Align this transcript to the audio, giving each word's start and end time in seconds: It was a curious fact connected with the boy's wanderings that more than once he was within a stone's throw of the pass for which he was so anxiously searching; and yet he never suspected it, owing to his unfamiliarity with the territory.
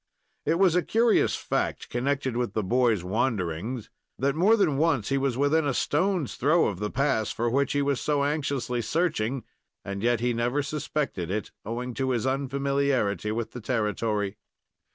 It 0.47 0.57
was 0.57 0.73
a 0.75 0.81
curious 0.81 1.35
fact 1.35 1.87
connected 1.89 2.35
with 2.35 2.53
the 2.53 2.63
boy's 2.63 3.03
wanderings 3.03 3.91
that 4.17 4.33
more 4.35 4.55
than 4.57 4.77
once 4.77 5.09
he 5.09 5.17
was 5.19 5.37
within 5.37 5.67
a 5.67 5.75
stone's 5.75 6.37
throw 6.37 6.65
of 6.65 6.79
the 6.79 6.89
pass 6.89 7.31
for 7.31 7.51
which 7.51 7.73
he 7.73 7.83
was 7.83 8.01
so 8.01 8.23
anxiously 8.23 8.81
searching; 8.81 9.43
and 9.85 10.01
yet 10.01 10.19
he 10.19 10.33
never 10.33 10.63
suspected 10.63 11.29
it, 11.29 11.51
owing 11.63 11.93
to 11.93 12.09
his 12.09 12.25
unfamiliarity 12.25 13.31
with 13.31 13.51
the 13.51 13.61
territory. 13.61 14.37